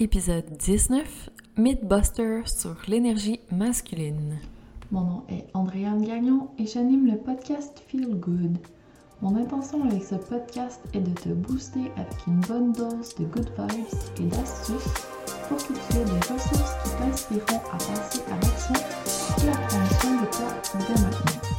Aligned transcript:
Épisode 0.00 0.44
19 0.58 1.28
Mythbuster 1.56 2.42
sur 2.46 2.76
l'énergie 2.86 3.40
masculine. 3.50 4.38
Mon 4.92 5.00
nom 5.00 5.22
est 5.28 5.46
Andréane 5.54 6.06
Gagnon 6.06 6.50
et 6.56 6.66
j'anime 6.66 7.10
le 7.10 7.16
podcast 7.16 7.82
Feel 7.88 8.14
Good. 8.14 8.58
Mon 9.22 9.34
intention 9.34 9.82
avec 9.82 10.04
ce 10.04 10.14
podcast 10.14 10.80
est 10.94 11.00
de 11.00 11.10
te 11.10 11.30
booster 11.30 11.90
avec 11.96 12.14
une 12.28 12.38
bonne 12.42 12.70
dose 12.70 13.12
de 13.16 13.24
good 13.24 13.50
vibes 13.58 14.20
et 14.20 14.26
d'astuces 14.26 14.94
pour 15.48 15.56
que 15.56 15.72
tu 15.72 15.96
aies 15.98 16.04
des 16.04 16.32
ressources 16.32 16.74
qui 16.84 16.90
t'inspireront 16.90 17.62
à 17.72 17.78
passer 17.78 18.22
à 18.30 18.34
l'action 18.36 18.74
et 19.44 19.48
à 19.48 19.66
prendre 19.66 20.00
soin 20.00 20.20
de 20.22 20.30
toi 20.30 20.46
dès 20.74 21.02
maintenant. 21.02 21.57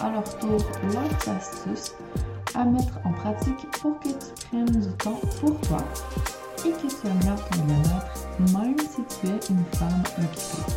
À 0.00 0.10
leur 0.10 0.24
tour 0.38 0.58
leurs 0.92 1.36
astuces 1.36 1.94
à 2.54 2.64
mettre 2.64 2.98
en 3.04 3.12
pratique 3.12 3.70
pour 3.80 3.98
que 4.00 4.08
tu 4.08 4.46
prennes 4.48 4.66
du 4.66 4.88
temps 4.98 5.20
pour 5.40 5.60
toi 5.60 5.78
et 6.64 6.70
que 6.70 6.86
tu 6.86 7.06
améliores 7.06 7.48
ton 7.50 7.62
bien-être 7.64 8.26
même 8.52 8.78
si 8.78 9.02
tu 9.20 9.26
es 9.28 9.40
une 9.50 9.64
femme 9.76 10.02
occupée. 10.18 10.72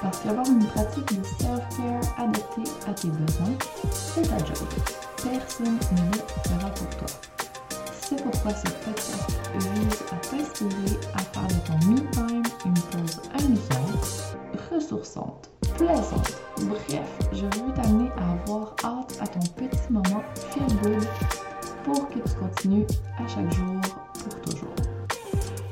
Parce 0.00 0.18
qu'avoir 0.20 0.46
une 0.46 0.64
pratique 0.66 1.18
de 1.18 1.24
self-care 1.24 2.18
adaptée 2.18 2.70
à 2.88 2.92
tes 2.92 3.08
besoins, 3.08 3.56
c'est 3.90 4.22
ta 4.22 4.38
job. 4.38 4.68
Personne 5.16 5.78
ne 5.92 6.12
le 6.12 6.22
fera 6.44 6.70
pour 6.70 6.90
toi. 6.98 7.08
C'est 8.00 8.22
pourquoi 8.22 8.52
ce 8.52 8.68
podcast 8.84 9.30
vise 9.54 10.02
à 10.12 10.16
t'inspirer 10.16 11.00
à 11.14 11.18
faire 11.18 11.48
de 11.48 11.66
ton 11.66 11.90
me-time 11.90 12.42
une 12.64 12.74
pause 12.74 13.20
amusante, 13.34 14.36
ressourçante, 14.70 15.50
plaisante. 15.76 16.42
Bref, 16.62 17.18
je 17.32 17.44
veux 17.44 17.72
t'amener 17.74 18.10
à 18.16 18.32
avoir 18.32 18.74
hâte 18.84 19.18
à 19.20 19.26
ton 19.26 19.40
petit 19.40 19.92
moment 19.92 20.22
feel 20.50 20.66
good 20.82 21.06
pour 21.84 22.08
que 22.08 22.18
tu 22.18 22.34
continues 22.34 22.86
à 23.18 23.28
chaque 23.28 23.52
jour 23.52 23.80
pour 24.14 24.40
toujours. 24.40 24.74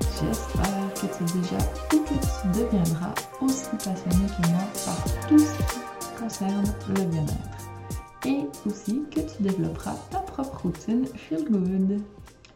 J'espère 0.01 0.95
que 0.95 1.07
tu 1.07 1.25
es 1.25 1.41
déjà 1.41 1.59
ou 1.93 1.99
que 2.05 2.15
tu 2.15 2.61
deviendras 2.61 3.15
aussi 3.41 3.71
passionné 3.71 4.27
que 4.27 4.49
moi 4.49 4.65
par 4.85 5.29
tout 5.29 5.39
ce 5.39 5.59
qui 5.59 6.23
concerne 6.23 6.65
le 6.89 7.05
bien-être. 7.05 8.27
Et 8.27 8.47
aussi 8.67 9.03
que 9.11 9.21
tu 9.21 9.43
développeras 9.43 9.97
ta 10.11 10.21
propre 10.21 10.63
routine 10.63 11.07
Feel 11.07 11.45
Good. 11.45 12.01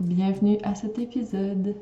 Bienvenue 0.01 0.59
à 0.63 0.75
cet 0.75 0.99
épisode. 0.99 1.75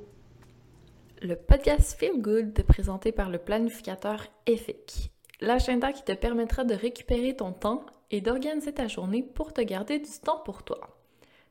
Le 1.23 1.35
podcast 1.35 1.97
Feel 1.99 2.21
Good 2.21 2.63
présenté 2.65 3.13
par 3.13 3.31
le 3.31 3.39
planificateur 3.39 4.27
EFIC, 4.47 5.13
l'agenda 5.41 5.93
qui 5.93 6.03
te 6.03 6.13
permettra 6.13 6.65
de 6.65 6.75
récupérer 6.75 7.37
ton 7.37 7.53
temps 7.53 7.85
et 8.11 8.21
d'organiser 8.21 8.73
ta 8.73 8.89
journée 8.89 9.23
pour 9.23 9.53
te 9.53 9.61
garder 9.61 9.99
du 9.99 10.11
temps 10.23 10.41
pour 10.45 10.63
toi. 10.63 10.81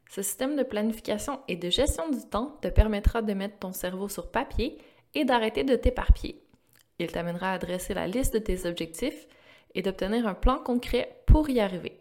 Ce 0.09 0.21
système 0.21 0.55
de 0.55 0.63
planification 0.63 1.39
et 1.47 1.55
de 1.55 1.69
gestion 1.69 2.09
du 2.09 2.23
temps 2.29 2.57
te 2.61 2.67
permettra 2.67 3.21
de 3.21 3.33
mettre 3.33 3.59
ton 3.59 3.73
cerveau 3.73 4.07
sur 4.07 4.31
papier 4.31 4.77
et 5.13 5.25
d'arrêter 5.25 5.63
de 5.63 5.75
t'éparpiller. 5.75 6.41
Il 6.99 7.11
t'amènera 7.11 7.51
à 7.51 7.57
dresser 7.57 7.93
la 7.93 8.07
liste 8.07 8.33
de 8.33 8.39
tes 8.39 8.65
objectifs 8.65 9.27
et 9.73 9.81
d'obtenir 9.81 10.27
un 10.27 10.33
plan 10.33 10.59
concret 10.59 11.21
pour 11.25 11.49
y 11.49 11.59
arriver. 11.59 11.99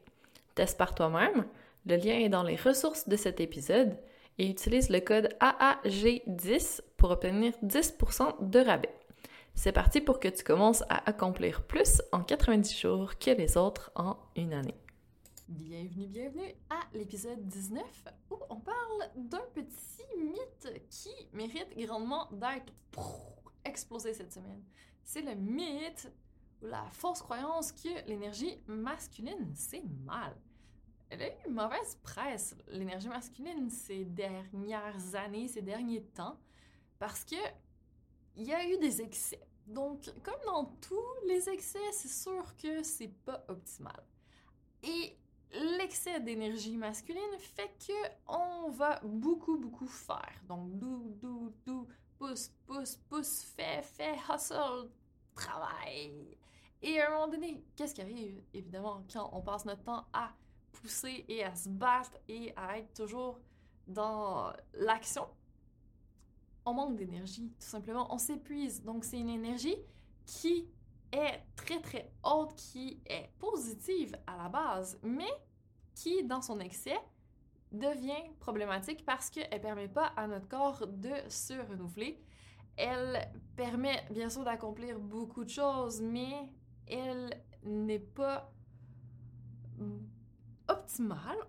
Teste 0.54 0.78
par 0.78 0.94
toi-même, 0.94 1.46
le 1.86 1.96
lien 1.96 2.18
est 2.18 2.28
dans 2.28 2.44
les 2.44 2.56
ressources 2.56 3.08
de 3.08 3.16
cet 3.16 3.40
épisode 3.40 3.96
et 4.38 4.48
utilise 4.48 4.90
le 4.90 5.00
code 5.00 5.30
AAG10 5.40 6.80
pour 6.96 7.10
obtenir 7.10 7.52
10% 7.64 8.48
de 8.48 8.58
rabais. 8.60 8.94
C'est 9.54 9.72
parti 9.72 10.00
pour 10.00 10.20
que 10.20 10.28
tu 10.28 10.44
commences 10.44 10.82
à 10.90 11.08
accomplir 11.08 11.66
plus 11.66 12.02
en 12.12 12.22
90 12.22 12.78
jours 12.78 13.18
que 13.18 13.30
les 13.30 13.56
autres 13.56 13.90
en 13.94 14.18
une 14.36 14.52
année. 14.52 14.74
Bienvenue, 15.48 16.06
bienvenue 16.06 16.54
à 16.68 16.80
l'épisode 16.92 17.40
19 17.46 17.82
où 18.30 18.36
on 18.50 18.56
parle 18.56 19.10
d'un 19.16 19.44
petit 19.54 20.04
mythe 20.18 20.82
qui 20.90 21.14
mérite 21.32 21.68
grandement 21.78 22.28
d'être 22.32 22.72
explosé 23.64 24.12
cette 24.12 24.32
semaine. 24.32 24.62
C'est 25.02 25.22
le 25.22 25.34
mythe 25.34 26.12
ou 26.60 26.66
la 26.66 26.84
fausse 26.92 27.22
croyance 27.22 27.72
que 27.72 28.06
l'énergie 28.06 28.60
masculine, 28.66 29.52
c'est 29.54 29.84
mal. 30.04 30.36
Elle 31.10 31.22
a 31.22 31.28
eu 31.28 31.32
une 31.46 31.54
mauvaise 31.54 31.96
presse, 32.02 32.56
l'énergie 32.68 33.08
masculine, 33.08 33.70
ces 33.70 34.04
dernières 34.04 35.14
années, 35.14 35.48
ces 35.48 35.62
derniers 35.62 36.02
temps, 36.02 36.38
parce 36.98 37.24
que 37.24 37.36
il 38.36 38.44
y 38.44 38.52
a 38.52 38.66
eu 38.68 38.78
des 38.78 39.00
excès. 39.00 39.40
Donc, 39.66 40.10
comme 40.22 40.40
dans 40.44 40.64
tous 40.80 41.26
les 41.26 41.48
excès, 41.48 41.92
c'est 41.92 42.08
sûr 42.08 42.54
que 42.56 42.82
c'est 42.82 43.12
pas 43.24 43.44
optimal. 43.48 44.02
Et 44.82 45.16
l'excès 45.52 46.20
d'énergie 46.20 46.76
masculine 46.76 47.38
fait 47.38 47.70
que 47.86 47.92
on 48.26 48.70
va 48.70 49.00
beaucoup, 49.02 49.56
beaucoup 49.56 49.86
faire. 49.86 50.40
Donc, 50.46 50.78
dou, 50.78 51.16
dou, 51.20 51.54
dou, 51.64 51.88
pousse, 52.18 52.50
pousse, 52.66 52.96
pousse, 53.08 53.42
fais, 53.56 53.82
fais, 53.82 54.16
hustle, 54.28 54.90
travail. 55.34 56.36
Et 56.82 57.00
à 57.00 57.08
un 57.08 57.10
moment 57.12 57.28
donné, 57.28 57.64
qu'est-ce 57.76 57.94
qui 57.94 58.02
arrive, 58.02 58.42
évidemment, 58.52 59.04
quand 59.10 59.30
on 59.32 59.40
passe 59.40 59.64
notre 59.64 59.84
temps 59.84 60.04
à 60.12 60.34
pousser 60.72 61.24
et 61.28 61.42
à 61.42 61.54
se 61.54 61.68
battre 61.68 62.12
et 62.28 62.52
à 62.56 62.78
être 62.78 62.92
toujours 62.92 63.40
dans 63.86 64.52
l'action? 64.74 65.26
On 66.66 66.74
manque 66.74 66.96
d'énergie, 66.96 67.52
tout 67.60 67.66
simplement. 67.66 68.12
On 68.12 68.18
s'épuise. 68.18 68.82
Donc, 68.82 69.04
c'est 69.04 69.18
une 69.18 69.28
énergie 69.28 69.76
qui 70.24 70.68
est 71.12 71.42
très 71.56 71.80
très 71.80 72.12
haute, 72.24 72.54
qui 72.56 73.00
est 73.06 73.30
positive 73.38 74.16
à 74.26 74.36
la 74.36 74.48
base, 74.48 74.98
mais 75.02 75.30
qui, 75.94 76.24
dans 76.24 76.42
son 76.42 76.60
excès, 76.60 76.98
devient 77.70 78.30
problématique 78.40 79.04
parce 79.04 79.30
qu'elle 79.30 79.48
ne 79.52 79.58
permet 79.58 79.88
pas 79.88 80.06
à 80.16 80.26
notre 80.26 80.48
corps 80.48 80.86
de 80.86 81.12
se 81.28 81.54
renouveler. 81.68 82.22
Elle 82.76 83.30
permet 83.56 84.04
bien 84.10 84.30
sûr 84.30 84.44
d'accomplir 84.44 84.98
beaucoup 84.98 85.44
de 85.44 85.50
choses, 85.50 86.00
mais 86.00 86.48
elle 86.86 87.42
n'est 87.62 87.98
pas 87.98 88.52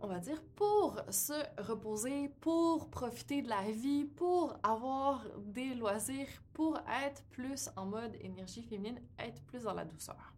on 0.02 0.08
va 0.08 0.20
dire, 0.20 0.42
pour 0.56 1.00
se 1.10 1.62
reposer, 1.62 2.30
pour 2.42 2.90
profiter 2.90 3.42
de 3.42 3.50
la 3.50 3.72
vie, 3.72 4.06
pour 4.06 4.58
avoir 4.64 5.26
des 5.40 5.74
loisirs, 5.76 6.28
pour 6.54 6.78
être 7.06 7.24
plus 7.32 7.70
en 7.76 7.86
mode 7.86 8.16
énergie 8.22 8.64
féminine, 8.64 9.02
être 9.20 9.42
plus 9.44 9.64
dans 9.64 9.74
la 9.74 9.86
douceur. 9.86 10.34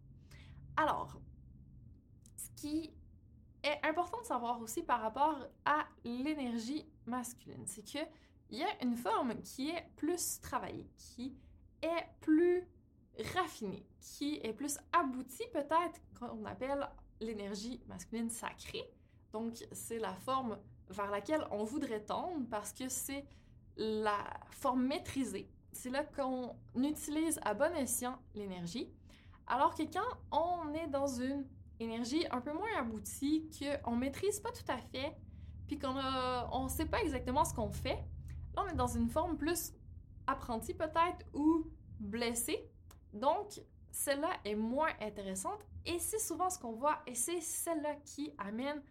Alors, 0.76 1.20
ce 2.36 2.50
qui 2.60 2.92
est 3.62 3.86
important 3.86 4.20
de 4.20 4.26
savoir 4.26 4.60
aussi 4.60 4.82
par 4.82 5.00
rapport 5.00 5.38
à 5.64 5.86
l'énergie 6.04 6.86
masculine, 7.06 7.66
c'est 7.66 7.84
que 7.84 8.04
il 8.50 8.58
y 8.58 8.64
a 8.64 8.82
une 8.82 8.96
forme 8.96 9.42
qui 9.42 9.70
est 9.70 9.90
plus 9.96 10.40
travaillée, 10.40 10.88
qui 10.96 11.36
est 11.82 12.06
plus 12.20 12.66
raffinée, 13.34 13.86
qui 14.00 14.40
est 14.42 14.52
plus 14.52 14.78
aboutie 14.92 15.46
peut-être 15.52 16.00
qu'on 16.18 16.44
appelle 16.46 16.88
l'énergie 17.20 17.80
masculine 17.86 18.30
sacrée. 18.30 18.90
Donc 19.32 19.64
c'est 19.72 19.98
la 19.98 20.14
forme 20.14 20.58
vers 20.90 21.10
laquelle 21.10 21.46
on 21.50 21.64
voudrait 21.64 22.04
tendre 22.04 22.46
parce 22.50 22.72
que 22.72 22.88
c'est 22.88 23.24
la 23.76 24.18
forme 24.50 24.86
maîtrisée. 24.86 25.48
C'est 25.72 25.90
là 25.90 26.04
qu'on 26.04 26.56
utilise 26.76 27.38
à 27.42 27.54
bon 27.54 27.74
escient 27.76 28.18
l'énergie. 28.34 28.90
Alors 29.46 29.74
que 29.74 29.82
quand 29.82 30.18
on 30.32 30.74
est 30.74 30.88
dans 30.88 31.06
une 31.06 31.46
énergie 31.80 32.26
un 32.30 32.40
peu 32.40 32.52
moins 32.52 32.76
aboutie, 32.76 33.48
qu'on 33.84 33.96
maîtrise 33.96 34.40
pas 34.40 34.50
tout 34.50 34.70
à 34.70 34.78
fait, 34.78 35.16
puis 35.66 35.78
qu'on 35.78 35.94
on 36.52 36.68
sait 36.68 36.86
pas 36.86 37.00
exactement 37.02 37.44
ce 37.44 37.54
qu'on 37.54 37.70
fait. 37.70 38.04
Là, 38.56 38.64
on 38.64 38.68
est 38.68 38.74
dans 38.74 38.88
une 38.88 39.08
forme 39.08 39.36
plus 39.36 39.72
apprentie 40.26 40.74
peut-être 40.74 41.24
ou 41.34 41.66
blessée. 42.00 42.68
Donc, 43.12 43.60
celle-là 43.90 44.30
est 44.44 44.54
moins 44.54 44.90
intéressante 45.00 45.60
et 45.86 45.98
c'est 45.98 46.18
souvent 46.18 46.50
ce 46.50 46.58
qu'on 46.58 46.72
voit 46.72 47.00
et 47.06 47.14
c'est 47.14 47.40
celle-là 47.40 47.94
qui 48.04 48.32
amène 48.38 48.82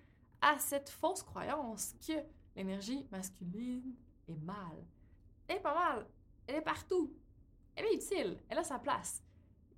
à 0.41 0.57
cette 0.59 0.89
fausse 0.89 1.23
croyance 1.23 1.95
que 2.05 2.13
l'énergie 2.55 3.07
masculine 3.11 3.95
est 4.27 4.37
mal. 4.37 4.85
Elle 5.47 5.57
est 5.57 5.61
pas 5.61 5.73
mal, 5.73 6.07
elle 6.47 6.55
est 6.55 6.61
partout, 6.61 7.13
elle 7.75 7.85
est 7.85 7.95
utile, 7.95 8.37
elle 8.49 8.57
a 8.57 8.63
sa 8.63 8.79
place. 8.79 9.23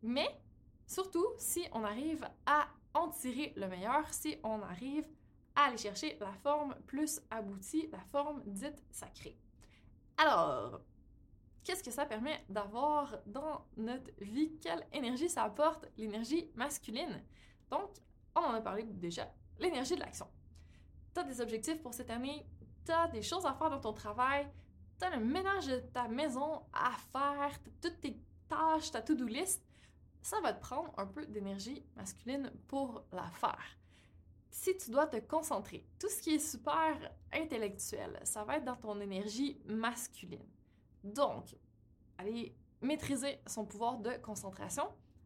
Mais 0.01 0.41
surtout 0.87 1.27
si 1.37 1.65
on 1.73 1.83
arrive 1.83 2.27
à 2.45 2.67
en 2.93 3.09
tirer 3.09 3.53
le 3.55 3.67
meilleur 3.67 4.11
si 4.13 4.37
on 4.43 4.61
arrive 4.61 5.07
à 5.55 5.65
aller 5.65 5.77
chercher 5.77 6.17
la 6.19 6.33
forme 6.33 6.75
plus 6.87 7.21
aboutie, 7.29 7.89
la 7.91 7.99
forme 7.99 8.41
dite 8.45 8.83
sacrée. 8.89 9.37
Alors, 10.17 10.81
qu'est-ce 11.63 11.83
que 11.83 11.91
ça 11.91 12.05
permet 12.05 12.43
d'avoir 12.49 13.19
dans 13.25 13.65
notre 13.77 14.11
vie? 14.21 14.57
Quelle 14.61 14.85
énergie 14.91 15.29
ça 15.29 15.43
apporte? 15.43 15.87
L'énergie 15.97 16.49
masculine. 16.55 17.23
Donc, 17.69 17.91
on 18.35 18.41
en 18.41 18.53
a 18.53 18.61
parlé 18.61 18.83
déjà, 18.83 19.31
l'énergie 19.59 19.95
de 19.95 19.99
l'action. 19.99 20.27
Tu 21.13 21.19
as 21.19 21.23
des 21.23 21.41
objectifs 21.41 21.81
pour 21.81 21.93
cette 21.93 22.09
année, 22.09 22.45
tu 22.85 22.91
as 22.91 23.07
des 23.07 23.21
choses 23.21 23.45
à 23.45 23.53
faire 23.53 23.69
dans 23.69 23.79
ton 23.79 23.93
travail, 23.93 24.47
tu 24.99 25.05
as 25.05 25.15
le 25.15 25.23
ménage 25.23 25.67
de 25.67 25.79
ta 25.79 26.07
maison 26.07 26.61
à 26.73 26.91
faire, 27.11 27.61
tu 27.63 27.71
toutes 27.81 28.01
tes 28.01 28.19
tâches, 28.47 28.91
ta 28.91 29.01
to-do 29.01 29.25
list, 29.25 29.63
ça 30.21 30.39
va 30.41 30.53
te 30.53 30.61
prendre 30.61 30.91
un 30.97 31.05
peu 31.05 31.25
d'énergie 31.25 31.85
masculine 31.95 32.51
pour 32.67 33.03
la 33.11 33.29
faire. 33.31 33.77
Si 34.51 34.75
tu 34.77 34.91
dois 34.91 35.07
te 35.07 35.17
concentrer, 35.17 35.85
tout 35.99 36.09
ce 36.09 36.21
qui 36.21 36.35
est 36.35 36.39
super 36.39 37.13
intellectuel, 37.31 38.19
ça 38.23 38.43
va 38.43 38.57
être 38.57 38.65
dans 38.65 38.75
ton 38.75 38.99
énergie 38.99 39.61
masculine. 39.65 40.45
Donc, 41.03 41.55
aller 42.17 42.55
maîtriser 42.81 43.39
son 43.47 43.65
pouvoir 43.65 43.99
de 43.99 44.11
concentration, 44.17 44.83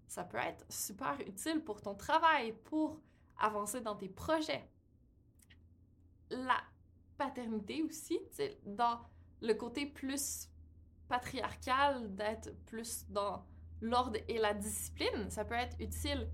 ça 0.08 0.24
peut 0.24 0.38
être 0.38 0.66
super 0.70 1.20
utile 1.22 1.64
pour 1.64 1.82
ton 1.82 1.96
travail, 1.96 2.54
pour 2.66 3.00
avancer 3.38 3.82
dans 3.82 3.96
tes 3.96 4.10
projets. 4.10 4.70
La 6.30 6.62
paternité 7.18 7.84
aussi, 7.84 8.20
dans 8.66 9.00
le 9.42 9.54
côté 9.54 9.86
plus 9.86 10.50
patriarcal, 11.08 12.16
d'être 12.16 12.56
plus 12.66 13.06
dans 13.10 13.46
l'ordre 13.82 14.18
et 14.28 14.38
la 14.38 14.54
discipline, 14.54 15.30
ça 15.30 15.46
peut 15.46 15.56
être 15.56 15.76
utile 15.80 16.30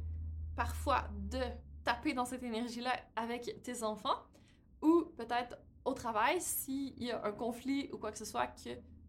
parfois 0.55 1.07
de 1.13 1.41
taper 1.83 2.13
dans 2.13 2.25
cette 2.25 2.43
énergie-là 2.43 2.93
avec 3.15 3.61
tes 3.63 3.83
enfants 3.83 4.23
ou 4.81 5.05
peut-être 5.17 5.57
au 5.85 5.93
travail 5.93 6.39
s'il 6.39 7.01
y 7.01 7.11
a 7.11 7.25
un 7.25 7.31
conflit 7.31 7.89
ou 7.91 7.97
quoi 7.97 8.11
que 8.11 8.17
ce 8.17 8.25
soit 8.25 8.47
que 8.47 8.61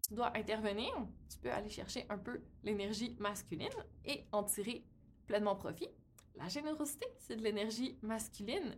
tu 0.07 0.13
dois 0.15 0.35
intervenir, 0.35 0.91
tu 1.29 1.37
peux 1.37 1.51
aller 1.51 1.69
chercher 1.69 2.05
un 2.09 2.17
peu 2.17 2.41
l'énergie 2.63 3.15
masculine 3.19 3.69
et 4.05 4.25
en 4.31 4.43
tirer 4.43 4.85
pleinement 5.27 5.55
profit. 5.55 5.89
La 6.35 6.47
générosité, 6.47 7.05
c'est 7.19 7.35
de 7.35 7.43
l'énergie 7.43 7.97
masculine. 8.01 8.77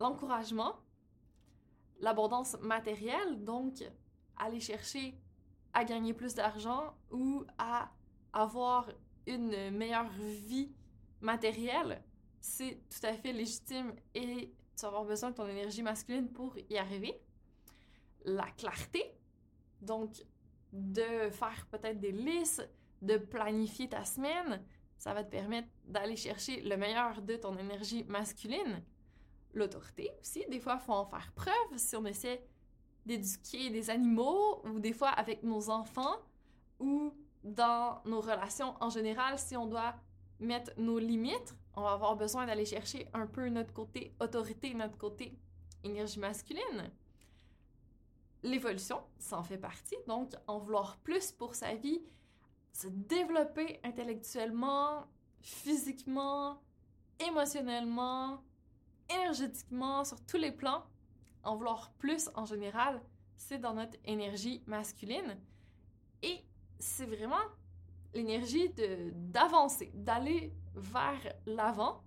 L'encouragement, 0.00 0.76
l'abondance 2.00 2.56
matérielle, 2.60 3.44
donc 3.44 3.82
aller 4.36 4.60
chercher 4.60 5.18
à 5.72 5.84
gagner 5.84 6.14
plus 6.14 6.34
d'argent 6.34 6.94
ou 7.10 7.44
à 7.58 7.90
avoir 8.32 8.90
une 9.26 9.70
meilleure 9.70 10.10
vie 10.10 10.72
matérielle, 11.20 12.02
c'est 12.40 12.80
tout 12.90 13.06
à 13.06 13.14
fait 13.14 13.32
légitime 13.32 13.94
et 14.14 14.52
tu 14.76 14.82
vas 14.82 14.88
avoir 14.88 15.04
besoin 15.04 15.30
de 15.30 15.36
ton 15.36 15.46
énergie 15.46 15.82
masculine 15.82 16.28
pour 16.28 16.56
y 16.68 16.76
arriver. 16.76 17.20
La 18.24 18.46
clarté, 18.52 19.02
donc 19.80 20.22
de 20.72 21.30
faire 21.30 21.66
peut-être 21.70 22.00
des 22.00 22.12
listes, 22.12 22.68
de 23.00 23.16
planifier 23.16 23.88
ta 23.88 24.04
semaine, 24.04 24.62
ça 24.98 25.12
va 25.14 25.22
te 25.22 25.30
permettre 25.30 25.68
d'aller 25.84 26.16
chercher 26.16 26.62
le 26.62 26.76
meilleur 26.76 27.22
de 27.22 27.36
ton 27.36 27.56
énergie 27.58 28.04
masculine. 28.04 28.82
L'autorité 29.54 30.10
aussi, 30.20 30.44
des 30.48 30.60
fois, 30.60 30.78
il 30.80 30.84
faut 30.84 30.92
en 30.92 31.06
faire 31.06 31.32
preuve 31.34 31.76
si 31.76 31.96
on 31.96 32.04
essaie 32.04 32.44
d'éduquer 33.06 33.70
des 33.70 33.90
animaux 33.90 34.62
ou 34.64 34.80
des 34.80 34.92
fois 34.92 35.10
avec 35.10 35.42
nos 35.42 35.70
enfants 35.70 36.16
ou 36.80 37.14
dans 37.44 38.02
nos 38.06 38.20
relations 38.20 38.74
en 38.80 38.88
général, 38.88 39.38
si 39.38 39.56
on 39.56 39.66
doit 39.66 39.94
mettre 40.40 40.72
nos 40.78 40.98
limites, 40.98 41.54
on 41.74 41.82
va 41.82 41.92
avoir 41.92 42.16
besoin 42.16 42.46
d'aller 42.46 42.64
chercher 42.64 43.08
un 43.12 43.26
peu 43.26 43.48
notre 43.48 43.72
côté 43.72 44.14
autorité, 44.20 44.74
notre 44.74 44.96
côté 44.96 45.38
énergie 45.84 46.18
masculine. 46.18 46.90
L'évolution, 48.42 49.02
ça 49.18 49.38
en 49.38 49.42
fait 49.42 49.58
partie, 49.58 49.96
donc 50.06 50.32
en 50.46 50.58
vouloir 50.58 50.96
plus 50.98 51.32
pour 51.32 51.54
sa 51.54 51.74
vie, 51.74 52.02
se 52.72 52.88
développer 52.88 53.80
intellectuellement, 53.84 55.06
physiquement, 55.40 56.60
émotionnellement, 57.20 58.42
énergétiquement, 59.08 60.04
sur 60.04 60.20
tous 60.26 60.36
les 60.36 60.52
plans, 60.52 60.84
en 61.42 61.56
vouloir 61.56 61.92
plus 61.98 62.30
en 62.34 62.44
général, 62.44 63.02
c'est 63.36 63.58
dans 63.58 63.74
notre 63.74 63.98
énergie 64.04 64.62
masculine. 64.66 65.38
Et 66.22 66.44
c'est 66.78 67.06
vraiment 67.06 67.44
l'énergie 68.14 68.72
d'avancer, 69.14 69.90
d'aller 69.94 70.52
vers 70.74 71.34
l'avant. 71.46 72.02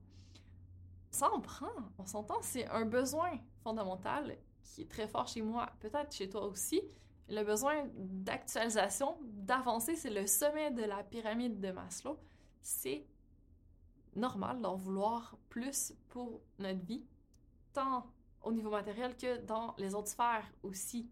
Ça 1.11 1.31
en 1.31 1.39
prend, 1.39 1.71
on 1.97 2.05
s'entend, 2.05 2.41
c'est 2.41 2.67
un 2.67 2.85
besoin 2.85 3.39
fondamental 3.63 4.37
qui 4.61 4.81
est 4.81 4.89
très 4.89 5.07
fort 5.07 5.27
chez 5.27 5.41
moi, 5.41 5.69
peut-être 5.79 6.13
chez 6.13 6.29
toi 6.29 6.45
aussi. 6.45 6.81
Le 7.29 7.43
besoin 7.43 7.87
d'actualisation, 7.95 9.17
d'avancer, 9.21 9.95
c'est 9.95 10.09
le 10.09 10.27
sommet 10.27 10.71
de 10.71 10.83
la 10.83 11.03
pyramide 11.03 11.59
de 11.59 11.71
Maslow. 11.71 12.17
C'est 12.61 13.05
normal 14.17 14.61
d'en 14.61 14.75
vouloir 14.75 15.37
plus 15.49 15.93
pour 16.09 16.41
notre 16.59 16.83
vie, 16.85 17.05
tant 17.73 18.05
au 18.41 18.51
niveau 18.51 18.69
matériel 18.69 19.15
que 19.15 19.37
dans 19.45 19.75
les 19.77 19.93
autres 19.95 20.09
sphères 20.09 20.51
aussi. 20.63 21.09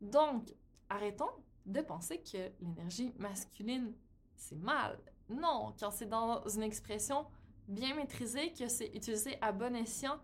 Donc, 0.00 0.54
arrêtons 0.88 1.30
de 1.64 1.80
penser 1.80 2.22
que 2.22 2.50
l'énergie 2.60 3.12
masculine, 3.18 3.94
c'est 4.36 4.56
mal. 4.56 4.98
Non, 5.28 5.74
quand 5.78 5.90
c'est 5.90 6.08
dans 6.08 6.46
une 6.46 6.62
expression 6.62 7.26
bien 7.66 7.94
maîtrisée, 7.96 8.52
que 8.52 8.68
c'est 8.68 8.88
utilisé 8.94 9.36
à 9.40 9.52
bon 9.52 9.74
escient 9.74 10.18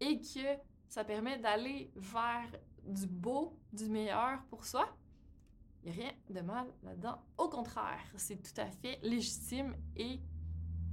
et 0.00 0.20
que 0.20 0.58
ça 0.88 1.04
permet 1.04 1.38
d'aller 1.38 1.90
vers 1.96 2.48
du 2.84 3.06
beau, 3.06 3.58
du 3.72 3.88
meilleur 3.88 4.44
pour 4.44 4.64
soi, 4.64 4.96
il 5.82 5.92
n'y 5.92 5.98
a 5.98 6.02
rien 6.02 6.12
de 6.30 6.40
mal 6.40 6.66
là-dedans. 6.82 7.18
Au 7.36 7.48
contraire, 7.48 8.04
c'est 8.16 8.40
tout 8.42 8.60
à 8.60 8.70
fait 8.70 8.98
légitime 9.02 9.74
et 9.96 10.20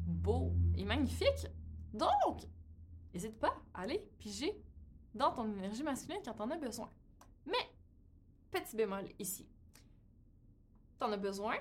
beau 0.06 0.54
et 0.76 0.86
magnifique. 0.86 1.48
Donc, 1.94 2.42
n'hésite 3.14 3.40
pas 3.40 3.56
à 3.74 3.82
aller 3.82 4.00
piger 4.20 4.62
dans 5.14 5.32
ton 5.32 5.52
énergie 5.52 5.84
masculine 5.84 6.22
quand 6.24 6.34
tu 6.34 6.42
en 6.42 6.52
as 6.52 6.58
besoin. 6.58 6.90
Mais, 7.46 7.72
petit 8.52 8.76
bémol 8.76 9.06
ici. 9.20 9.48
Tu 10.98 11.04
en 11.04 11.12
as 11.12 11.18
besoin, 11.18 11.56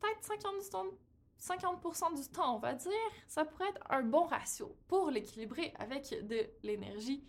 peut-être 0.00 0.24
50, 0.24 0.94
50% 1.40 2.16
du 2.16 2.28
temps, 2.30 2.56
on 2.56 2.58
va 2.58 2.74
dire, 2.74 2.92
ça 3.26 3.44
pourrait 3.44 3.68
être 3.68 3.82
un 3.90 4.02
bon 4.02 4.24
ratio 4.24 4.76
pour 4.88 5.10
l'équilibrer 5.10 5.72
avec 5.78 6.10
de 6.26 6.48
l'énergie 6.62 7.24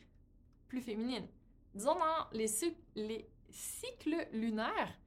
plus 0.68 0.82
féminine. 0.82 1.28
Disons 1.74 1.96
dans 1.96 2.28
les, 2.32 2.48
les 2.96 3.30
cycles 3.50 4.28
lunaires, 4.32 5.00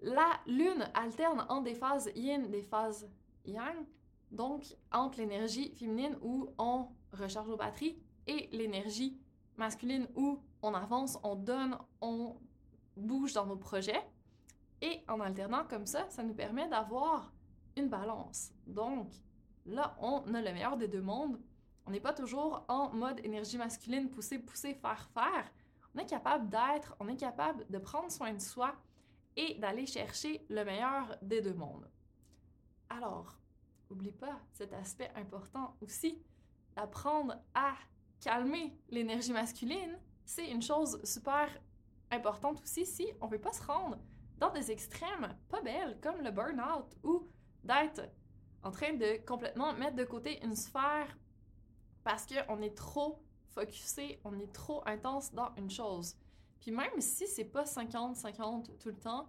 la 0.00 0.40
lune 0.46 0.88
alterne 0.94 1.44
en 1.48 1.60
des 1.60 1.74
phases 1.74 2.10
yin, 2.14 2.50
des 2.50 2.62
phases 2.62 3.10
yang, 3.48 3.86
donc 4.30 4.64
entre 4.92 5.18
l'énergie 5.18 5.74
féminine 5.74 6.16
où 6.22 6.50
on 6.58 6.88
recharge 7.12 7.48
nos 7.48 7.56
batteries 7.56 7.98
et 8.26 8.48
l'énergie 8.52 9.18
masculine 9.56 10.06
où 10.14 10.42
on 10.62 10.74
avance, 10.74 11.18
on 11.22 11.34
donne, 11.34 11.76
on 12.00 12.36
bouge 12.96 13.32
dans 13.32 13.46
nos 13.46 13.56
projets. 13.56 14.02
Et 14.80 15.02
en 15.08 15.20
alternant 15.20 15.64
comme 15.64 15.86
ça, 15.86 16.06
ça 16.10 16.22
nous 16.22 16.34
permet 16.34 16.68
d'avoir 16.68 17.32
une 17.76 17.88
balance. 17.88 18.52
Donc, 18.66 19.12
là, 19.66 19.96
on 20.00 20.22
a 20.34 20.40
le 20.40 20.52
meilleur 20.52 20.76
des 20.76 20.88
deux 20.88 21.00
mondes. 21.00 21.40
On 21.86 21.90
n'est 21.90 22.00
pas 22.00 22.12
toujours 22.12 22.64
en 22.68 22.90
mode 22.92 23.20
énergie 23.24 23.56
masculine, 23.56 24.10
pousser, 24.10 24.38
pousser, 24.38 24.74
faire, 24.74 25.08
faire. 25.14 25.50
On 25.94 25.98
est 25.98 26.06
capable 26.06 26.48
d'être, 26.48 26.94
on 27.00 27.08
est 27.08 27.16
capable 27.16 27.66
de 27.68 27.78
prendre 27.78 28.10
soin 28.10 28.32
de 28.32 28.40
soi 28.40 28.74
et 29.36 29.54
d'aller 29.54 29.86
chercher 29.86 30.44
le 30.48 30.64
meilleur 30.64 31.16
des 31.22 31.40
deux 31.40 31.54
mondes. 31.54 31.88
Alors, 32.90 33.37
oublie 33.90 34.12
pas 34.12 34.40
cet 34.52 34.72
aspect 34.72 35.10
important 35.14 35.76
aussi, 35.80 36.22
d'apprendre 36.76 37.36
à 37.54 37.74
calmer 38.20 38.76
l'énergie 38.90 39.32
masculine, 39.32 39.98
c'est 40.24 40.50
une 40.50 40.62
chose 40.62 41.00
super 41.04 41.48
importante 42.10 42.60
aussi 42.62 42.86
si 42.86 43.06
on 43.20 43.26
veut 43.26 43.40
pas 43.40 43.52
se 43.52 43.62
rendre 43.62 43.98
dans 44.38 44.50
des 44.50 44.70
extrêmes 44.70 45.36
pas 45.48 45.60
belles 45.62 45.98
comme 46.00 46.20
le 46.20 46.30
burn-out 46.30 46.96
ou 47.02 47.28
d'être 47.64 48.02
en 48.62 48.70
train 48.70 48.94
de 48.94 49.24
complètement 49.24 49.72
mettre 49.74 49.96
de 49.96 50.04
côté 50.04 50.42
une 50.44 50.56
sphère 50.56 51.16
parce 52.04 52.26
qu'on 52.26 52.62
est 52.62 52.76
trop 52.76 53.22
focusé, 53.48 54.20
on 54.24 54.38
est 54.38 54.52
trop 54.52 54.82
intense 54.86 55.32
dans 55.32 55.54
une 55.56 55.70
chose. 55.70 56.16
Puis 56.60 56.70
même 56.70 57.00
si 57.00 57.26
c'est 57.26 57.44
pas 57.44 57.64
50-50 57.64 58.78
tout 58.78 58.88
le 58.88 58.96
temps, 58.96 59.28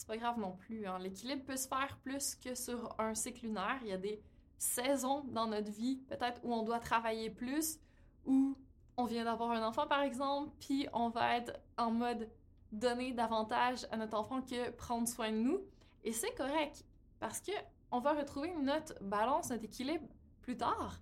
c'est 0.00 0.06
pas 0.06 0.16
grave 0.16 0.38
non 0.38 0.52
plus. 0.52 0.86
Hein. 0.86 0.98
L'équilibre 0.98 1.44
peut 1.44 1.58
se 1.58 1.68
faire 1.68 1.98
plus 2.02 2.34
que 2.34 2.54
sur 2.54 2.94
un 2.98 3.14
cycle 3.14 3.44
lunaire. 3.44 3.78
Il 3.82 3.88
y 3.88 3.92
a 3.92 3.98
des 3.98 4.22
saisons 4.56 5.24
dans 5.24 5.46
notre 5.46 5.70
vie, 5.70 5.96
peut-être 6.08 6.40
où 6.42 6.54
on 6.54 6.62
doit 6.62 6.78
travailler 6.78 7.28
plus, 7.28 7.78
où 8.24 8.56
on 8.96 9.04
vient 9.04 9.24
d'avoir 9.24 9.50
un 9.50 9.62
enfant 9.62 9.86
par 9.86 10.00
exemple, 10.00 10.52
puis 10.58 10.86
on 10.94 11.10
va 11.10 11.36
être 11.36 11.52
en 11.76 11.90
mode 11.90 12.30
donner 12.72 13.12
davantage 13.12 13.86
à 13.90 13.98
notre 13.98 14.16
enfant 14.16 14.40
que 14.40 14.70
prendre 14.70 15.06
soin 15.06 15.32
de 15.32 15.36
nous. 15.36 15.60
Et 16.02 16.12
c'est 16.12 16.34
correct 16.34 16.86
parce 17.18 17.42
que 17.42 17.52
on 17.90 18.00
va 18.00 18.14
retrouver 18.14 18.54
notre 18.54 18.94
balance, 19.02 19.50
notre 19.50 19.64
équilibre 19.64 20.08
plus 20.40 20.56
tard, 20.56 20.98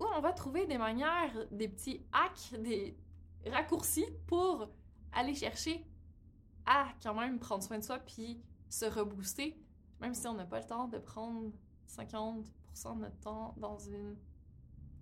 où 0.00 0.06
on 0.16 0.20
va 0.20 0.32
trouver 0.32 0.66
des 0.66 0.78
manières, 0.78 1.46
des 1.52 1.68
petits 1.68 2.04
hacks, 2.12 2.60
des 2.60 2.96
raccourcis 3.46 4.06
pour 4.26 4.68
aller 5.12 5.36
chercher 5.36 5.86
à 6.66 6.88
quand 7.02 7.14
même 7.14 7.38
prendre 7.38 7.62
soin 7.62 7.78
de 7.78 7.84
soi 7.84 7.98
puis 7.98 8.40
se 8.68 8.84
rebooster, 8.84 9.56
même 10.00 10.14
si 10.14 10.26
on 10.26 10.34
n'a 10.34 10.46
pas 10.46 10.60
le 10.60 10.66
temps 10.66 10.88
de 10.88 10.98
prendre 10.98 11.52
50% 11.88 12.44
de 12.96 13.00
notre 13.00 13.20
temps 13.20 13.54
dans 13.58 13.78
une 13.78 14.16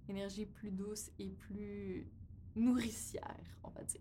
énergie 0.08 0.46
plus 0.46 0.70
douce 0.70 1.10
et 1.18 1.28
plus 1.28 2.10
nourricière, 2.56 3.44
on 3.62 3.70
va 3.70 3.82
dire. 3.84 4.00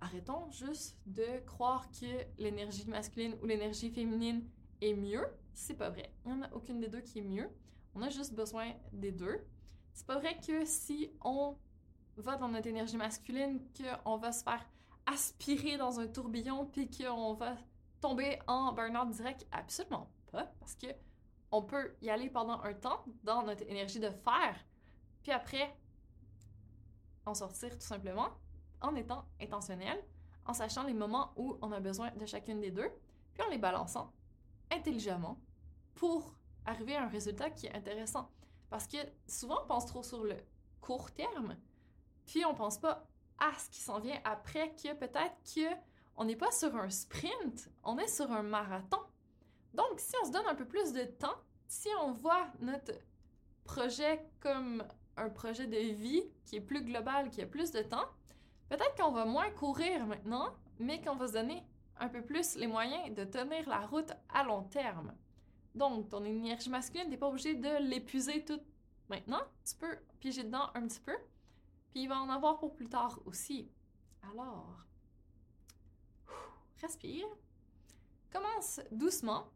arrêtons 0.00 0.50
juste 0.50 0.98
de 1.06 1.40
croire 1.46 1.88
que 1.90 2.24
l'énergie 2.38 2.88
masculine 2.88 3.36
ou 3.42 3.46
l'énergie 3.46 3.90
féminine 3.90 4.48
est 4.80 4.94
mieux. 4.94 5.26
C'est 5.54 5.76
pas 5.76 5.90
vrai. 5.90 6.12
Il 6.24 6.32
n'y 6.32 6.38
en 6.38 6.42
a 6.42 6.52
aucune 6.52 6.80
des 6.80 6.88
deux 6.88 7.00
qui 7.00 7.20
est 7.20 7.22
mieux. 7.22 7.48
On 7.94 8.02
a 8.02 8.10
juste 8.10 8.34
besoin 8.34 8.72
des 8.92 9.12
deux. 9.12 9.46
C'est 9.92 10.06
pas 10.06 10.18
vrai 10.18 10.38
que 10.38 10.64
si 10.64 11.10
on 11.22 11.56
va 12.16 12.36
dans 12.36 12.48
notre 12.48 12.66
énergie 12.66 12.96
masculine, 12.96 13.60
qu'on 13.76 14.16
va 14.16 14.32
se 14.32 14.42
faire 14.42 14.66
aspirer 15.06 15.76
dans 15.76 16.00
un 16.00 16.06
tourbillon 16.06 16.66
puis 16.66 16.90
qu'on 16.90 17.34
va 17.34 17.56
tomber 18.00 18.38
en 18.46 18.72
burn-out 18.72 19.10
direct? 19.10 19.46
Absolument 19.52 20.10
pas. 20.30 20.44
Parce 20.60 20.74
que 20.74 20.88
on 21.52 21.62
peut 21.62 21.94
y 22.02 22.10
aller 22.10 22.28
pendant 22.28 22.60
un 22.62 22.74
temps 22.74 23.04
dans 23.22 23.42
notre 23.42 23.62
énergie 23.62 24.00
de 24.00 24.10
faire, 24.10 24.56
puis 25.22 25.32
après 25.32 25.74
en 27.24 27.34
sortir 27.34 27.70
tout 27.76 27.86
simplement 27.86 28.28
en 28.80 28.94
étant 28.94 29.24
intentionnel, 29.40 30.02
en 30.44 30.52
sachant 30.52 30.84
les 30.84 30.94
moments 30.94 31.32
où 31.36 31.56
on 31.62 31.72
a 31.72 31.80
besoin 31.80 32.10
de 32.12 32.26
chacune 32.26 32.60
des 32.60 32.70
deux, 32.70 32.90
puis 33.34 33.42
en 33.42 33.50
les 33.50 33.58
balançant 33.58 34.12
intelligemment 34.70 35.38
pour 35.94 36.34
arriver 36.64 36.96
à 36.96 37.04
un 37.04 37.08
résultat 37.08 37.50
qui 37.50 37.66
est 37.66 37.74
intéressant. 37.74 38.30
Parce 38.70 38.86
que 38.86 38.98
souvent, 39.26 39.62
on 39.64 39.66
pense 39.66 39.86
trop 39.86 40.02
sur 40.02 40.24
le 40.24 40.36
court 40.80 41.10
terme, 41.12 41.56
puis 42.26 42.44
on 42.44 42.54
pense 42.54 42.78
pas 42.78 43.06
à 43.38 43.52
ce 43.58 43.70
qui 43.70 43.80
s'en 43.80 44.00
vient 44.00 44.20
après, 44.24 44.74
que 44.74 44.94
peut-être 44.94 45.36
que 45.54 45.74
on 46.16 46.24
n'est 46.24 46.36
pas 46.36 46.50
sur 46.50 46.74
un 46.76 46.88
sprint, 46.88 47.68
on 47.84 47.98
est 47.98 48.08
sur 48.08 48.30
un 48.32 48.42
marathon. 48.42 49.00
Donc, 49.74 49.98
si 49.98 50.14
on 50.22 50.26
se 50.26 50.32
donne 50.32 50.46
un 50.46 50.54
peu 50.54 50.64
plus 50.64 50.92
de 50.92 51.04
temps, 51.04 51.36
si 51.68 51.88
on 52.00 52.12
voit 52.12 52.46
notre 52.60 52.92
projet 53.64 54.24
comme 54.40 54.82
un 55.16 55.28
projet 55.28 55.66
de 55.66 55.76
vie 55.76 56.24
qui 56.44 56.56
est 56.56 56.60
plus 56.60 56.82
global, 56.82 57.30
qui 57.30 57.42
a 57.42 57.46
plus 57.46 57.70
de 57.72 57.82
temps, 57.82 58.06
peut-être 58.68 58.94
qu'on 58.96 59.12
va 59.12 59.24
moins 59.24 59.50
courir 59.50 60.06
maintenant, 60.06 60.54
mais 60.78 61.02
qu'on 61.02 61.16
va 61.16 61.28
se 61.28 61.32
donner 61.34 61.62
un 61.98 62.08
peu 62.08 62.22
plus 62.22 62.56
les 62.56 62.66
moyens 62.66 63.14
de 63.14 63.24
tenir 63.24 63.68
la 63.68 63.80
route 63.80 64.12
à 64.28 64.44
long 64.44 64.62
terme. 64.62 65.14
Donc, 65.74 66.08
ton 66.08 66.24
énergie 66.24 66.70
masculine, 66.70 67.10
n'es 67.10 67.16
pas 67.16 67.28
obligé 67.28 67.54
de 67.54 67.82
l'épuiser 67.82 68.44
toute 68.44 68.62
maintenant. 69.08 69.42
Tu 69.64 69.74
peux 69.76 69.98
piéger 70.20 70.44
dedans 70.44 70.70
un 70.74 70.86
petit 70.86 71.00
peu, 71.00 71.16
puis 71.90 72.02
il 72.02 72.08
va 72.08 72.20
en 72.20 72.28
avoir 72.28 72.58
pour 72.58 72.74
plus 72.74 72.88
tard 72.88 73.20
aussi. 73.24 73.70
Alors, 74.30 74.84
respire. 76.80 77.26
Commence 78.32 78.80
doucement. 78.90 79.48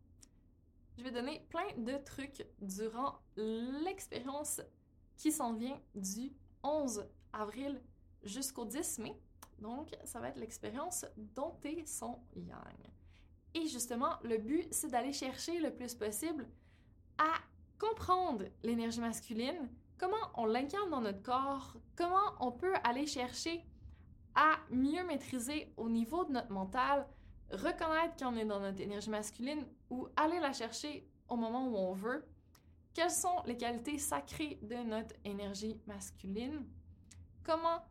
Je 0.97 1.05
vais 1.05 1.11
donner 1.11 1.47
plein 1.51 1.73
de 1.77 1.97
trucs 1.99 2.47
durant 2.61 3.21
l'expérience 3.37 4.61
qui 5.17 5.33
s'en 5.33 5.55
vient 5.55 5.81
du 5.95 6.33
11 6.63 7.07
avril 7.33 7.81
jusqu'au 8.23 8.65
10 8.65 8.99
mai. 9.01 9.21
Donc, 9.59 9.95
ça 10.05 10.21
va 10.21 10.29
être 10.29 10.39
l'expérience 10.39 11.05
dompter 11.17 11.85
son 11.87 12.19
yang. 12.35 12.91
Et 13.55 13.67
justement, 13.67 14.17
le 14.23 14.39
but, 14.39 14.73
c'est 14.73 14.89
d'aller 14.89 15.13
chercher 15.13 15.59
le 15.59 15.75
plus 15.75 15.95
possible 15.95 16.49
à 17.19 17.35
comprendre 17.79 18.45
l'énergie 18.63 19.01
masculine, 19.01 19.69
comment 20.00 20.16
on 20.35 20.47
l'incarne 20.47 20.88
dans 20.88 21.02
notre 21.02 21.23
corps, 21.23 21.76
comment 21.95 22.33
on 22.40 22.50
peut 22.50 22.73
aller 22.85 23.07
chercher 23.07 23.62
à 24.35 24.57
mieux 24.71 25.04
maîtriser 25.04 25.73
au 25.76 25.90
niveau 25.90 26.25
de 26.25 26.33
notre 26.33 26.50
mental, 26.50 27.07
reconnaître 27.50 28.16
qu'on 28.16 28.35
est 28.37 28.47
dans 28.47 28.61
notre 28.61 28.80
énergie 28.80 29.11
masculine 29.11 29.66
ou 29.90 30.09
aller 30.16 30.40
la 30.40 30.54
chercher 30.54 31.07
au 31.28 31.37
moment 31.37 31.69
où 31.69 31.76
on 31.76 31.92
veut. 31.92 32.25
Quelles 32.95 33.11
sont 33.11 33.42
les 33.45 33.59
qualités 33.59 33.99
sacrées 33.99 34.59
de 34.62 34.76
notre 34.76 35.14
énergie 35.25 35.78
masculine? 35.87 36.66
Comment 37.45 37.85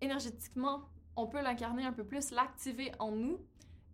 énergétiquement 0.00 0.82
on 1.16 1.26
peut 1.26 1.42
l'incarner 1.42 1.84
un 1.84 1.92
peu 1.92 2.04
plus, 2.04 2.30
l'activer 2.30 2.92
en 3.00 3.10
nous? 3.10 3.38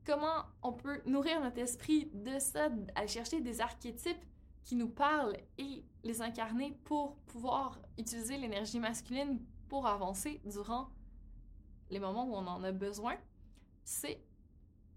Comment 0.04 0.44
on 0.62 0.74
peut 0.74 1.00
nourrir 1.06 1.40
notre 1.40 1.58
esprit 1.58 2.10
de 2.12 2.38
ça, 2.38 2.68
aller 2.94 3.08
chercher 3.08 3.40
des 3.40 3.60
archétypes 3.60 4.24
qui 4.66 4.74
nous 4.74 4.88
parlent 4.88 5.36
et 5.58 5.84
les 6.02 6.20
incarner 6.20 6.72
pour 6.84 7.16
pouvoir 7.26 7.80
utiliser 7.96 8.36
l'énergie 8.36 8.80
masculine 8.80 9.40
pour 9.68 9.86
avancer 9.86 10.40
durant 10.44 10.90
les 11.88 12.00
moments 12.00 12.26
où 12.26 12.34
on 12.34 12.46
en 12.48 12.64
a 12.64 12.72
besoin, 12.72 13.14
c'est 13.84 14.20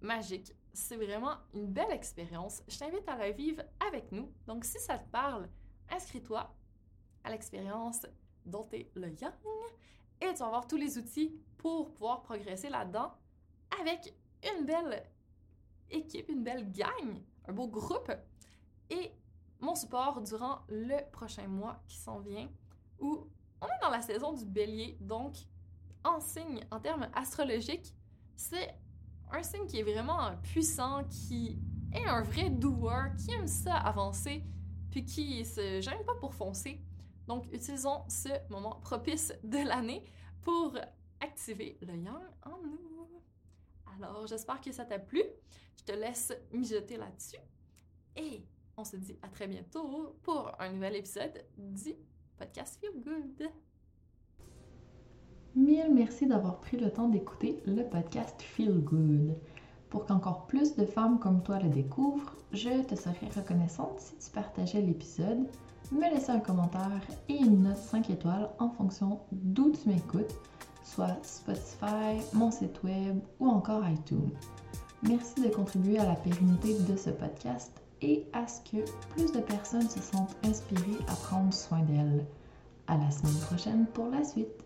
magique. 0.01 0.55
C'est 0.73 0.95
vraiment 0.95 1.35
une 1.53 1.67
belle 1.67 1.91
expérience. 1.91 2.63
Je 2.67 2.79
t'invite 2.79 3.07
à 3.07 3.15
la 3.15 3.29
vivre 3.29 3.61
avec 3.87 4.11
nous. 4.11 4.33
Donc, 4.47 4.65
si 4.65 4.79
ça 4.79 4.97
te 4.97 5.07
parle, 5.11 5.47
inscris-toi 5.89 6.51
à 7.23 7.29
l'expérience 7.29 8.07
dont 8.47 8.67
est 8.71 8.89
le 8.95 9.09
Yang 9.09 9.33
et 10.21 10.33
tu 10.33 10.39
vas 10.39 10.47
avoir 10.47 10.67
tous 10.67 10.77
les 10.77 10.97
outils 10.97 11.39
pour 11.57 11.93
pouvoir 11.93 12.23
progresser 12.23 12.69
là-dedans 12.69 13.13
avec 13.79 14.15
une 14.43 14.65
belle 14.65 15.03
équipe, 15.91 16.27
une 16.29 16.43
belle 16.43 16.71
gang, 16.71 17.21
un 17.47 17.53
beau 17.53 17.67
groupe 17.67 18.11
et 18.89 19.11
mon 19.59 19.75
support 19.75 20.21
durant 20.21 20.59
le 20.69 21.09
prochain 21.11 21.47
mois 21.47 21.81
qui 21.87 21.97
s'en 21.97 22.19
vient 22.19 22.49
où 22.99 23.27
on 23.61 23.65
est 23.65 23.81
dans 23.81 23.89
la 23.89 24.01
saison 24.01 24.33
du 24.33 24.45
bélier, 24.45 24.97
donc 25.01 25.35
en 26.03 26.19
signe, 26.19 26.65
en 26.71 26.79
termes 26.79 27.09
astrologiques, 27.13 27.93
c'est 28.35 28.73
un 29.31 29.43
signe 29.43 29.65
qui 29.67 29.79
est 29.79 29.83
vraiment 29.83 30.35
puissant, 30.43 31.03
qui 31.05 31.59
est 31.93 32.05
un 32.05 32.21
vrai 32.21 32.49
doer, 32.49 33.11
qui 33.17 33.31
aime 33.31 33.47
ça 33.47 33.75
avancer, 33.75 34.43
puis 34.91 35.03
qui 35.03 35.43
se 35.45 35.81
gêne 35.81 36.03
pas 36.05 36.15
pour 36.15 36.33
foncer. 36.33 36.81
Donc, 37.27 37.45
utilisons 37.51 38.03
ce 38.07 38.29
moment 38.49 38.79
propice 38.81 39.33
de 39.43 39.59
l'année 39.59 40.03
pour 40.41 40.73
activer 41.19 41.77
le 41.81 41.95
yang 41.95 42.23
en 42.43 42.57
nous. 42.63 42.89
Alors, 43.95 44.25
j'espère 44.27 44.61
que 44.61 44.71
ça 44.71 44.85
t'a 44.85 44.97
plu. 44.97 45.21
Je 45.77 45.83
te 45.83 45.91
laisse 45.91 46.33
mijoter 46.51 46.97
là-dessus. 46.97 47.37
Et 48.15 48.45
on 48.79 48.85
se 48.85 48.95
dit 48.95 49.17
à 49.21 49.27
très 49.27 49.47
bientôt 49.47 50.15
pour 50.23 50.51
un 50.57 50.71
nouvel 50.71 50.95
épisode 50.95 51.43
du 51.57 51.93
podcast 52.37 52.79
Feel 52.79 53.03
Good. 53.03 53.49
Mille 55.53 55.93
merci 55.93 56.25
d'avoir 56.25 56.61
pris 56.61 56.77
le 56.77 56.89
temps 56.89 57.09
d'écouter 57.09 57.61
le 57.65 57.83
podcast 57.83 58.41
Feel 58.41 58.79
Good. 58.79 59.35
Pour 59.89 60.05
qu'encore 60.05 60.47
plus 60.47 60.77
de 60.77 60.85
femmes 60.85 61.19
comme 61.19 61.43
toi 61.43 61.59
le 61.59 61.67
découvrent, 61.67 62.37
je 62.53 62.81
te 62.83 62.95
serais 62.95 63.27
reconnaissante 63.35 63.99
si 63.99 64.15
tu 64.15 64.31
partageais 64.31 64.81
l'épisode, 64.81 65.49
me 65.91 66.13
laissais 66.13 66.31
un 66.31 66.39
commentaire 66.39 67.01
et 67.27 67.35
une 67.35 67.63
note 67.63 67.75
5 67.75 68.09
étoiles 68.11 68.49
en 68.59 68.69
fonction 68.69 69.19
d'où 69.33 69.71
tu 69.71 69.89
m'écoutes, 69.89 70.35
soit 70.85 71.17
Spotify, 71.21 72.15
mon 72.31 72.49
site 72.49 72.81
web 72.83 73.19
ou 73.41 73.47
encore 73.49 73.83
iTunes. 73.89 74.31
Merci 75.03 75.41
de 75.41 75.49
contribuer 75.49 75.97
à 75.97 76.05
la 76.05 76.15
pérennité 76.15 76.79
de 76.79 76.95
ce 76.95 77.09
podcast 77.09 77.73
et 78.01 78.25
à 78.33 78.47
ce 78.47 78.61
que 78.61 78.89
plus 79.09 79.31
de 79.31 79.39
personnes 79.39 79.89
se 79.89 79.99
sentent 79.99 80.35
inspirées 80.45 80.99
à 81.07 81.15
prendre 81.15 81.53
soin 81.53 81.79
d'elles. 81.81 82.25
À 82.87 82.97
la 82.97 83.11
semaine 83.11 83.39
prochaine 83.41 83.85
pour 83.93 84.09
la 84.09 84.23
suite. 84.23 84.63